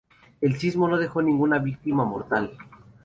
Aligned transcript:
El 0.41 0.57
sismo 0.57 0.87
no 0.87 0.97
dejó 0.97 1.21
ninguna 1.21 1.59
víctima 1.59 2.03
mortal. 2.05 2.57